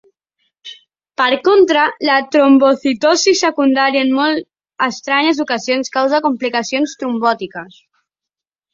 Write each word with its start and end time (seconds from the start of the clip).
Per 1.21 1.27
contra, 1.47 1.83
la 2.11 2.15
trombocitosi 2.37 3.35
secundària 3.43 4.03
en 4.07 4.17
molt 4.23 4.49
estranyes 4.89 5.45
ocasions 5.49 5.97
causa 6.01 6.25
complicacions 6.31 7.01
trombòtiques. 7.05 7.83